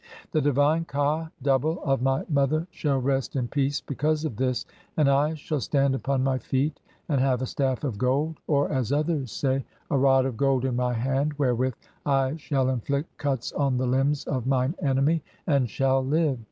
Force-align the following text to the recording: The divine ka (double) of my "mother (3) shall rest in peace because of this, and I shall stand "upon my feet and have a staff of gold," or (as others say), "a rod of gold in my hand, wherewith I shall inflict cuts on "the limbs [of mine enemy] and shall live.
The 0.31 0.41
divine 0.41 0.85
ka 0.85 1.29
(double) 1.43 1.79
of 1.83 2.01
my 2.01 2.25
"mother 2.27 2.61
(3) 2.61 2.67
shall 2.71 2.99
rest 2.99 3.35
in 3.35 3.47
peace 3.47 3.81
because 3.81 4.25
of 4.25 4.35
this, 4.35 4.65
and 4.97 5.07
I 5.07 5.35
shall 5.35 5.59
stand 5.59 5.93
"upon 5.93 6.23
my 6.23 6.39
feet 6.39 6.81
and 7.07 7.21
have 7.21 7.39
a 7.43 7.45
staff 7.45 7.83
of 7.83 7.99
gold," 7.99 8.39
or 8.47 8.67
(as 8.71 8.91
others 8.91 9.31
say), 9.31 9.63
"a 9.91 9.97
rod 9.99 10.25
of 10.25 10.37
gold 10.37 10.65
in 10.65 10.75
my 10.75 10.93
hand, 10.95 11.33
wherewith 11.37 11.75
I 12.03 12.35
shall 12.37 12.67
inflict 12.69 13.15
cuts 13.19 13.51
on 13.51 13.77
"the 13.77 13.85
limbs 13.85 14.23
[of 14.23 14.47
mine 14.47 14.73
enemy] 14.81 15.21
and 15.45 15.69
shall 15.69 16.03
live. 16.03 16.39